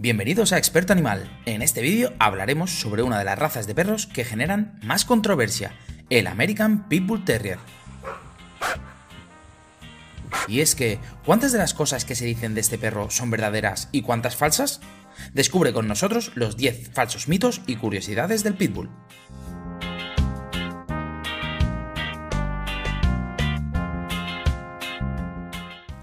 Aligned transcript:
Bienvenidos 0.00 0.52
a 0.52 0.58
Experto 0.58 0.92
Animal. 0.92 1.28
En 1.44 1.60
este 1.60 1.82
vídeo 1.82 2.12
hablaremos 2.20 2.70
sobre 2.70 3.02
una 3.02 3.18
de 3.18 3.24
las 3.24 3.36
razas 3.36 3.66
de 3.66 3.74
perros 3.74 4.06
que 4.06 4.24
generan 4.24 4.78
más 4.84 5.04
controversia, 5.04 5.72
el 6.08 6.28
American 6.28 6.88
Pitbull 6.88 7.24
Terrier. 7.24 7.58
Y 10.46 10.60
es 10.60 10.76
que, 10.76 11.00
¿cuántas 11.24 11.50
de 11.50 11.58
las 11.58 11.74
cosas 11.74 12.04
que 12.04 12.14
se 12.14 12.26
dicen 12.26 12.54
de 12.54 12.60
este 12.60 12.78
perro 12.78 13.10
son 13.10 13.32
verdaderas 13.32 13.88
y 13.90 14.02
cuántas 14.02 14.36
falsas? 14.36 14.80
Descubre 15.34 15.72
con 15.72 15.88
nosotros 15.88 16.30
los 16.36 16.56
10 16.56 16.90
falsos 16.92 17.26
mitos 17.26 17.60
y 17.66 17.74
curiosidades 17.74 18.44
del 18.44 18.54
Pitbull. 18.54 18.90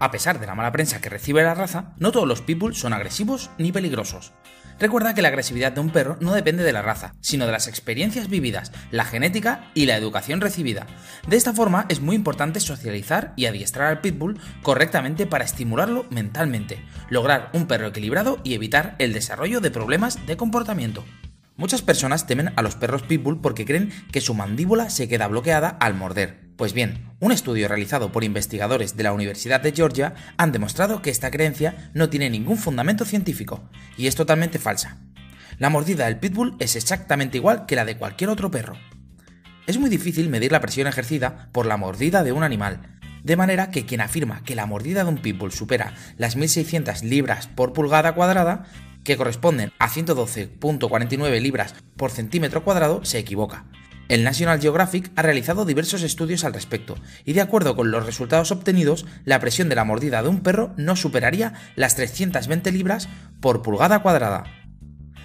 A 0.00 0.10
pesar 0.10 0.40
de 0.40 0.46
la 0.46 0.54
mala 0.54 0.72
prensa 0.72 1.02
que 1.02 1.10
recibe 1.10 1.42
la 1.42 1.54
raza, 1.54 1.92
no 1.98 2.10
todos 2.10 2.26
los 2.26 2.40
pitbull 2.40 2.74
son 2.74 2.94
agresivos 2.94 3.50
ni 3.58 3.70
peligrosos. 3.70 4.32
Recuerda 4.78 5.12
que 5.12 5.20
la 5.20 5.28
agresividad 5.28 5.72
de 5.72 5.80
un 5.82 5.90
perro 5.90 6.16
no 6.20 6.32
depende 6.32 6.64
de 6.64 6.72
la 6.72 6.80
raza, 6.80 7.12
sino 7.20 7.44
de 7.44 7.52
las 7.52 7.68
experiencias 7.68 8.30
vividas, 8.30 8.72
la 8.90 9.04
genética 9.04 9.70
y 9.74 9.84
la 9.84 9.98
educación 9.98 10.40
recibida. 10.40 10.86
De 11.28 11.36
esta 11.36 11.52
forma 11.52 11.84
es 11.90 12.00
muy 12.00 12.16
importante 12.16 12.60
socializar 12.60 13.34
y 13.36 13.44
adiestrar 13.44 13.88
al 13.88 14.00
pitbull 14.00 14.40
correctamente 14.62 15.26
para 15.26 15.44
estimularlo 15.44 16.06
mentalmente, 16.08 16.82
lograr 17.10 17.50
un 17.52 17.66
perro 17.66 17.88
equilibrado 17.88 18.40
y 18.42 18.54
evitar 18.54 18.96
el 18.98 19.12
desarrollo 19.12 19.60
de 19.60 19.70
problemas 19.70 20.26
de 20.26 20.38
comportamiento. 20.38 21.04
Muchas 21.56 21.82
personas 21.82 22.26
temen 22.26 22.54
a 22.56 22.62
los 22.62 22.74
perros 22.74 23.02
pitbull 23.02 23.42
porque 23.42 23.66
creen 23.66 23.92
que 24.12 24.22
su 24.22 24.32
mandíbula 24.32 24.88
se 24.88 25.08
queda 25.08 25.28
bloqueada 25.28 25.68
al 25.68 25.92
morder. 25.92 26.49
Pues 26.60 26.74
bien, 26.74 27.06
un 27.20 27.32
estudio 27.32 27.68
realizado 27.68 28.12
por 28.12 28.22
investigadores 28.22 28.94
de 28.94 29.02
la 29.02 29.14
Universidad 29.14 29.62
de 29.62 29.72
Georgia 29.72 30.12
han 30.36 30.52
demostrado 30.52 31.00
que 31.00 31.08
esta 31.08 31.30
creencia 31.30 31.90
no 31.94 32.10
tiene 32.10 32.28
ningún 32.28 32.58
fundamento 32.58 33.06
científico 33.06 33.62
y 33.96 34.08
es 34.08 34.14
totalmente 34.14 34.58
falsa. 34.58 34.98
La 35.58 35.70
mordida 35.70 36.04
del 36.04 36.18
pitbull 36.18 36.56
es 36.58 36.76
exactamente 36.76 37.38
igual 37.38 37.64
que 37.64 37.76
la 37.76 37.86
de 37.86 37.96
cualquier 37.96 38.28
otro 38.28 38.50
perro. 38.50 38.76
Es 39.66 39.78
muy 39.78 39.88
difícil 39.88 40.28
medir 40.28 40.52
la 40.52 40.60
presión 40.60 40.86
ejercida 40.86 41.48
por 41.50 41.64
la 41.64 41.78
mordida 41.78 42.22
de 42.22 42.32
un 42.32 42.42
animal, 42.42 42.98
de 43.24 43.36
manera 43.36 43.70
que 43.70 43.86
quien 43.86 44.02
afirma 44.02 44.44
que 44.44 44.54
la 44.54 44.66
mordida 44.66 45.02
de 45.02 45.08
un 45.08 45.22
pitbull 45.22 45.52
supera 45.52 45.94
las 46.18 46.36
1600 46.36 47.04
libras 47.04 47.46
por 47.46 47.72
pulgada 47.72 48.14
cuadrada 48.14 48.66
que 49.02 49.16
corresponden 49.16 49.72
a 49.78 49.88
112.49 49.88 51.40
libras 51.40 51.74
por 51.96 52.10
centímetro 52.10 52.64
cuadrado, 52.64 53.02
se 53.02 53.18
equivoca. 53.18 53.64
El 54.10 54.24
National 54.24 54.60
Geographic 54.60 55.12
ha 55.14 55.22
realizado 55.22 55.64
diversos 55.64 56.02
estudios 56.02 56.42
al 56.42 56.52
respecto, 56.52 56.96
y 57.24 57.32
de 57.32 57.42
acuerdo 57.42 57.76
con 57.76 57.92
los 57.92 58.04
resultados 58.04 58.50
obtenidos, 58.50 59.06
la 59.24 59.38
presión 59.38 59.68
de 59.68 59.76
la 59.76 59.84
mordida 59.84 60.20
de 60.20 60.28
un 60.28 60.40
perro 60.40 60.74
no 60.76 60.96
superaría 60.96 61.52
las 61.76 61.94
320 61.94 62.72
libras 62.72 63.08
por 63.38 63.62
pulgada 63.62 64.00
cuadrada. 64.00 64.42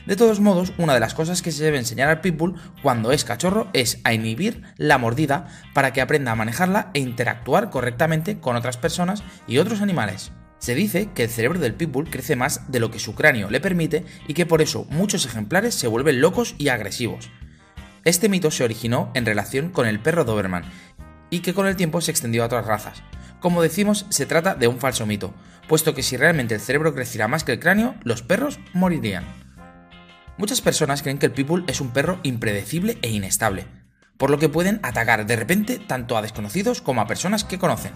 De 0.06 0.16
todos 0.16 0.40
modos, 0.40 0.72
una 0.78 0.94
de 0.94 1.00
las 1.00 1.16
cosas 1.16 1.42
que 1.42 1.52
se 1.52 1.64
debe 1.64 1.80
enseñar 1.80 2.10
al 2.10 2.22
pitbull 2.22 2.62
cuando 2.84 3.12
es 3.12 3.24
cachorro 3.24 3.70
es 3.74 4.00
a 4.04 4.14
inhibir 4.14 4.62
la 4.78 5.00
mordida 5.00 5.48
para 5.74 5.92
que 5.92 6.02
aprenda 6.02 6.34
a 6.34 6.36
manejarla 6.36 6.92
e 6.94 7.00
interactuar 7.00 7.72
correctamente 7.72 8.40
con 8.40 8.56
otras 8.56 8.78
personas 8.78 9.24
y 9.48 9.58
otros 9.58 9.82
animales. 9.82 10.32
Se 10.60 10.76
dice 10.76 11.10
que 11.16 11.24
el 11.24 11.32
cerebro 11.32 11.58
del 11.58 11.74
pitbull 11.74 12.12
crece 12.12 12.36
más 12.36 12.72
de 12.72 12.80
lo 12.80 12.92
que 12.92 13.00
su 13.00 13.16
cráneo 13.16 13.50
le 13.50 13.60
permite 13.62 14.06
y 14.28 14.36
que 14.36 14.46
por 14.46 14.62
eso 14.62 14.86
muchos 14.92 15.26
ejemplares 15.26 15.74
se 15.74 15.88
vuelven 15.88 16.22
locos 16.22 16.54
y 16.60 16.68
agresivos. 16.68 17.32
Este 18.06 18.30
mito 18.30 18.52
se 18.52 18.64
originó 18.64 19.10
en 19.16 19.26
relación 19.26 19.72
con 19.72 19.88
el 19.88 20.00
perro 20.00 20.26
Doberman 20.26 20.64
y 21.32 21.40
que 21.40 21.56
con 21.56 21.66
el 21.66 21.76
tiempo 21.76 22.02
se 22.02 22.12
extendió 22.12 22.44
a 22.44 22.46
otras 22.46 22.68
razas. 22.68 23.02
Como 23.40 23.64
decimos, 23.64 24.06
se 24.10 24.28
trata 24.28 24.54
de 24.54 24.68
un 24.68 24.78
falso 24.78 25.08
mito, 25.08 25.34
puesto 25.68 25.96
que 25.96 26.04
si 26.04 26.16
realmente 26.16 26.54
el 26.54 26.62
cerebro 26.62 26.94
creciera 26.94 27.28
más 27.28 27.44
que 27.44 27.54
el 27.54 27.60
cráneo, 27.60 27.96
los 28.04 28.22
perros 28.22 28.60
morirían. 28.74 29.26
Muchas 30.38 30.62
personas 30.62 31.02
creen 31.02 31.18
que 31.18 31.26
el 31.26 31.32
pitbull 31.32 31.64
es 31.66 31.82
un 31.82 31.94
perro 31.94 32.20
impredecible 32.22 33.00
e 33.02 33.10
inestable, 33.10 33.66
por 34.18 34.30
lo 34.30 34.38
que 34.38 34.50
pueden 34.50 34.80
atacar 34.84 35.26
de 35.26 35.36
repente 35.36 35.80
tanto 35.80 36.16
a 36.16 36.22
desconocidos 36.22 36.82
como 36.82 37.02
a 37.02 37.08
personas 37.08 37.44
que 37.44 37.58
conocen. 37.58 37.94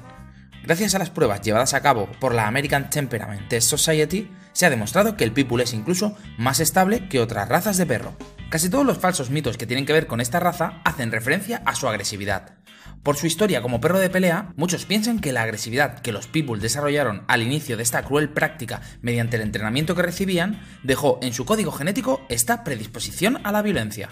Gracias 0.63 0.95
a 0.95 0.99
las 0.99 1.11
pruebas 1.11 1.41
llevadas 1.41 1.75
a 1.75 1.81
cabo 1.81 2.09
por 2.19 2.33
la 2.33 2.47
American 2.47 2.89
Temperament 2.89 3.47
Test 3.47 3.69
Society, 3.69 4.31
se 4.53 4.65
ha 4.65 4.71
demostrado 4.71 5.15
que 5.15 5.23
el 5.23 5.33
pitbull 5.33 5.61
es 5.61 5.73
incluso 5.73 6.17
más 6.39 6.59
estable 6.59 7.07
que 7.09 7.19
otras 7.19 7.47
razas 7.47 7.77
de 7.77 7.85
perro. 7.85 8.15
Casi 8.49 8.67
todos 8.67 8.85
los 8.85 8.97
falsos 8.97 9.29
mitos 9.29 9.57
que 9.57 9.67
tienen 9.67 9.85
que 9.85 9.93
ver 9.93 10.07
con 10.07 10.21
esta 10.21 10.39
raza 10.39 10.81
hacen 10.83 11.11
referencia 11.11 11.61
a 11.65 11.75
su 11.75 11.87
agresividad. 11.87 12.55
Por 13.03 13.15
su 13.15 13.27
historia 13.27 13.61
como 13.61 13.79
perro 13.79 13.99
de 13.99 14.09
pelea, 14.09 14.53
muchos 14.55 14.85
piensan 14.85 15.19
que 15.19 15.31
la 15.31 15.43
agresividad 15.43 15.99
que 15.99 16.11
los 16.11 16.25
pitbull 16.25 16.59
desarrollaron 16.59 17.23
al 17.27 17.43
inicio 17.43 17.77
de 17.77 17.83
esta 17.83 18.01
cruel 18.03 18.29
práctica 18.29 18.81
mediante 19.03 19.35
el 19.35 19.43
entrenamiento 19.43 19.93
que 19.93 20.01
recibían 20.01 20.61
dejó 20.81 21.19
en 21.21 21.31
su 21.31 21.45
código 21.45 21.71
genético 21.71 22.21
esta 22.27 22.63
predisposición 22.63 23.39
a 23.43 23.51
la 23.51 23.61
violencia. 23.61 24.09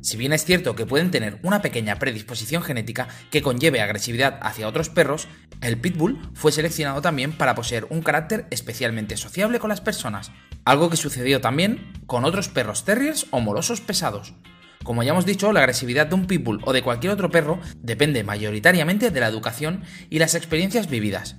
Si 0.00 0.16
bien 0.16 0.32
es 0.32 0.46
cierto 0.46 0.74
que 0.74 0.86
pueden 0.86 1.10
tener 1.10 1.38
una 1.42 1.60
pequeña 1.60 1.98
predisposición 1.98 2.62
genética 2.62 3.08
que 3.30 3.42
conlleve 3.42 3.82
agresividad 3.82 4.38
hacia 4.42 4.66
otros 4.66 4.88
perros, 4.88 5.28
el 5.60 5.78
pitbull 5.78 6.20
fue 6.34 6.52
seleccionado 6.52 7.02
también 7.02 7.32
para 7.32 7.54
poseer 7.54 7.86
un 7.90 8.02
carácter 8.02 8.46
especialmente 8.50 9.18
sociable 9.18 9.58
con 9.58 9.68
las 9.68 9.80
personas, 9.82 10.32
algo 10.64 10.90
que 10.90 10.96
sucedió 10.96 11.40
también 11.40 11.92
con 12.06 12.24
otros 12.24 12.48
perros 12.48 12.84
terriers 12.84 13.26
o 13.30 13.40
molosos 13.40 13.80
pesados. 13.80 14.34
Como 14.82 15.02
ya 15.02 15.12
hemos 15.12 15.24
dicho, 15.24 15.52
la 15.52 15.60
agresividad 15.60 16.06
de 16.06 16.14
un 16.14 16.26
pitbull 16.26 16.60
o 16.64 16.72
de 16.72 16.82
cualquier 16.82 17.12
otro 17.12 17.30
perro 17.30 17.58
depende 17.78 18.22
mayoritariamente 18.22 19.10
de 19.10 19.20
la 19.20 19.28
educación 19.28 19.82
y 20.10 20.18
las 20.18 20.34
experiencias 20.34 20.88
vividas. 20.88 21.36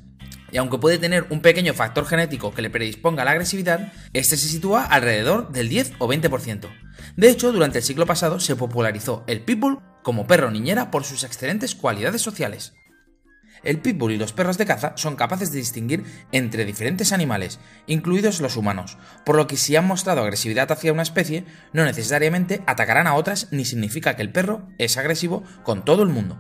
Y 0.52 0.58
aunque 0.58 0.78
puede 0.78 0.98
tener 0.98 1.28
un 1.30 1.42
pequeño 1.42 1.74
factor 1.74 2.06
genético 2.06 2.54
que 2.54 2.62
le 2.62 2.70
predisponga 2.70 3.24
a 3.24 3.26
la 3.26 3.32
agresividad, 3.32 3.92
este 4.14 4.38
se 4.38 4.48
sitúa 4.48 4.84
alrededor 4.84 5.52
del 5.52 5.70
10 5.70 5.94
o 6.00 6.08
20%. 6.08 6.70
De 7.18 7.30
hecho, 7.30 7.52
durante 7.52 7.80
el 7.80 7.84
siglo 7.84 8.06
pasado 8.06 8.40
se 8.40 8.56
popularizó 8.56 9.24
el 9.28 9.42
pitbull 9.42 9.80
como 10.02 10.28
perro 10.28 10.52
niñera 10.52 10.92
por 10.92 11.04
sus 11.04 11.24
excelentes 11.24 11.76
cualidades 11.76 12.22
sociales. 12.22 12.75
El 13.66 13.80
pitbull 13.80 14.14
y 14.14 14.18
los 14.18 14.32
perros 14.32 14.58
de 14.58 14.66
caza 14.66 14.94
son 14.96 15.16
capaces 15.16 15.52
de 15.52 15.58
distinguir 15.58 16.06
entre 16.32 16.64
diferentes 16.66 17.12
animales, 17.12 17.60
incluidos 17.88 18.40
los 18.40 18.56
humanos, 18.56 18.98
por 19.26 19.36
lo 19.36 19.48
que 19.48 19.58
si 19.58 19.76
han 19.76 19.88
mostrado 19.88 20.22
agresividad 20.22 20.72
hacia 20.72 20.94
una 20.94 21.02
especie, 21.02 21.46
no 21.74 21.84
necesariamente 21.84 22.62
atacarán 22.68 23.08
a 23.08 23.16
otras 23.16 23.50
ni 23.52 23.66
significa 23.66 24.16
que 24.16 24.22
el 24.22 24.32
perro 24.32 24.68
es 24.78 24.98
agresivo 24.98 25.44
con 25.64 25.84
todo 25.84 26.04
el 26.04 26.10
mundo. 26.10 26.40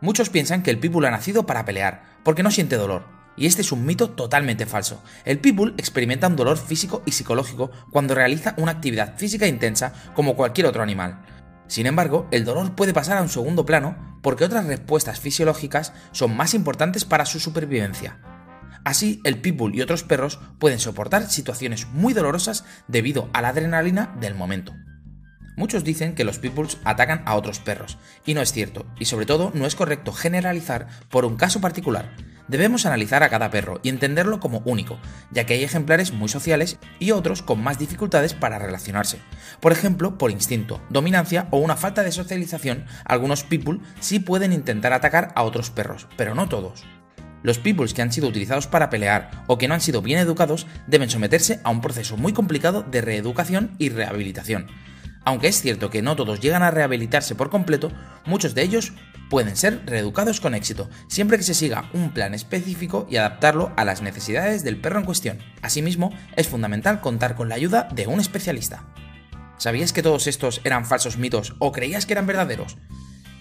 Muchos 0.00 0.30
piensan 0.30 0.62
que 0.62 0.70
el 0.70 0.78
pitbull 0.78 1.04
ha 1.06 1.10
nacido 1.10 1.44
para 1.44 1.64
pelear, 1.64 2.04
porque 2.24 2.44
no 2.44 2.52
siente 2.52 2.76
dolor, 2.76 3.04
y 3.36 3.46
este 3.46 3.62
es 3.62 3.72
un 3.72 3.84
mito 3.84 4.10
totalmente 4.10 4.64
falso. 4.64 5.02
El 5.24 5.40
pitbull 5.40 5.74
experimenta 5.76 6.28
un 6.28 6.36
dolor 6.36 6.56
físico 6.56 7.02
y 7.04 7.12
psicológico 7.12 7.70
cuando 7.90 8.14
realiza 8.14 8.54
una 8.58 8.72
actividad 8.72 9.16
física 9.16 9.46
intensa 9.46 9.92
como 10.14 10.36
cualquier 10.36 10.66
otro 10.66 10.82
animal. 10.82 11.22
Sin 11.70 11.86
embargo, 11.86 12.26
el 12.32 12.44
dolor 12.44 12.74
puede 12.74 12.92
pasar 12.92 13.16
a 13.16 13.22
un 13.22 13.28
segundo 13.28 13.64
plano 13.64 14.18
porque 14.22 14.44
otras 14.44 14.66
respuestas 14.66 15.20
fisiológicas 15.20 15.92
son 16.10 16.36
más 16.36 16.52
importantes 16.52 17.04
para 17.04 17.26
su 17.26 17.38
supervivencia. 17.38 18.18
Así, 18.82 19.20
el 19.22 19.40
pitbull 19.40 19.76
y 19.76 19.80
otros 19.80 20.02
perros 20.02 20.40
pueden 20.58 20.80
soportar 20.80 21.30
situaciones 21.30 21.86
muy 21.86 22.12
dolorosas 22.12 22.64
debido 22.88 23.30
a 23.32 23.40
la 23.40 23.50
adrenalina 23.50 24.16
del 24.20 24.34
momento. 24.34 24.74
Muchos 25.60 25.84
dicen 25.84 26.14
que 26.14 26.24
los 26.24 26.38
pitbulls 26.38 26.78
atacan 26.84 27.22
a 27.26 27.34
otros 27.34 27.58
perros, 27.58 27.98
y 28.24 28.32
no 28.32 28.40
es 28.40 28.50
cierto, 28.50 28.86
y 28.98 29.04
sobre 29.04 29.26
todo 29.26 29.50
no 29.52 29.66
es 29.66 29.74
correcto 29.74 30.10
generalizar 30.10 30.88
por 31.10 31.26
un 31.26 31.36
caso 31.36 31.60
particular, 31.60 32.16
Debemos 32.48 32.84
analizar 32.86 33.22
a 33.22 33.28
cada 33.28 33.50
perro 33.50 33.78
y 33.84 33.90
entenderlo 33.90 34.40
como 34.40 34.62
único, 34.64 34.98
ya 35.30 35.44
que 35.44 35.54
hay 35.54 35.62
ejemplares 35.62 36.12
muy 36.12 36.28
sociales 36.28 36.78
y 36.98 37.12
otros 37.12 37.42
con 37.42 37.62
más 37.62 37.78
dificultades 37.78 38.34
para 38.34 38.58
relacionarse. 38.58 39.20
Por 39.60 39.70
ejemplo, 39.70 40.18
por 40.18 40.32
instinto, 40.32 40.80
dominancia 40.88 41.46
o 41.52 41.58
una 41.58 41.76
falta 41.76 42.02
de 42.02 42.10
socialización, 42.10 42.86
algunos 43.04 43.44
pitbull 43.44 43.82
sí 44.00 44.18
pueden 44.18 44.52
intentar 44.52 44.92
atacar 44.94 45.32
a 45.36 45.44
otros 45.44 45.70
perros, 45.70 46.08
pero 46.16 46.34
no 46.34 46.48
todos. 46.48 46.82
Los 47.44 47.58
pitbulls 47.58 47.94
que 47.94 48.02
han 48.02 48.12
sido 48.12 48.26
utilizados 48.26 48.66
para 48.66 48.90
pelear 48.90 49.44
o 49.46 49.56
que 49.56 49.68
no 49.68 49.74
han 49.74 49.80
sido 49.80 50.02
bien 50.02 50.18
educados 50.18 50.66
deben 50.88 51.08
someterse 51.08 51.60
a 51.62 51.70
un 51.70 51.80
proceso 51.80 52.16
muy 52.16 52.32
complicado 52.32 52.82
de 52.82 53.02
reeducación 53.02 53.76
y 53.78 53.90
rehabilitación. 53.90 54.66
Aunque 55.24 55.48
es 55.48 55.60
cierto 55.60 55.90
que 55.90 56.02
no 56.02 56.16
todos 56.16 56.40
llegan 56.40 56.62
a 56.62 56.70
rehabilitarse 56.70 57.34
por 57.34 57.50
completo, 57.50 57.92
muchos 58.24 58.54
de 58.54 58.62
ellos 58.62 58.92
pueden 59.28 59.56
ser 59.56 59.82
reeducados 59.86 60.40
con 60.40 60.54
éxito, 60.54 60.88
siempre 61.08 61.36
que 61.36 61.44
se 61.44 61.54
siga 61.54 61.88
un 61.92 62.12
plan 62.12 62.34
específico 62.34 63.06
y 63.08 63.16
adaptarlo 63.16 63.72
a 63.76 63.84
las 63.84 64.02
necesidades 64.02 64.64
del 64.64 64.80
perro 64.80 64.98
en 64.98 65.04
cuestión. 65.04 65.38
Asimismo, 65.62 66.12
es 66.36 66.48
fundamental 66.48 67.00
contar 67.00 67.36
con 67.36 67.48
la 67.48 67.54
ayuda 67.54 67.88
de 67.94 68.06
un 68.06 68.18
especialista. 68.18 68.84
¿Sabías 69.58 69.92
que 69.92 70.02
todos 70.02 70.26
estos 70.26 70.60
eran 70.64 70.86
falsos 70.86 71.18
mitos 71.18 71.54
o 71.58 71.70
creías 71.70 72.06
que 72.06 72.14
eran 72.14 72.26
verdaderos? 72.26 72.78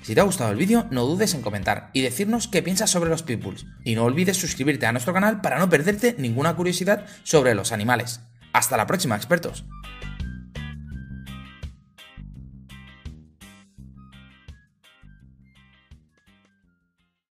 Si 0.02 0.16
te 0.16 0.22
ha 0.22 0.26
gustado 0.26 0.52
el 0.52 0.58
vídeo, 0.58 0.86
no 0.92 1.06
dudes 1.06 1.34
en 1.34 1.42
comentar 1.42 1.90
y 1.94 2.02
decirnos 2.02 2.48
qué 2.48 2.62
piensas 2.62 2.90
sobre 2.90 3.10
los 3.10 3.24
pitbulls. 3.24 3.66
Y 3.84 3.96
no 3.96 4.04
olvides 4.04 4.38
suscribirte 4.38 4.86
a 4.86 4.92
nuestro 4.92 5.14
canal 5.14 5.42
para 5.42 5.60
no 5.60 5.70
perderte 5.70 6.16
ninguna 6.18 6.56
curiosidad 6.56 7.06
sobre 7.24 7.56
los 7.56 7.72
animales. 7.72 8.22
Hasta 8.54 8.78
la 8.78 8.88
próxima, 8.88 9.16
expertos. 9.16 9.66